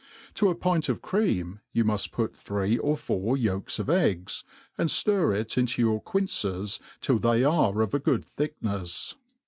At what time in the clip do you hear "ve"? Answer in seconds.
7.41-7.77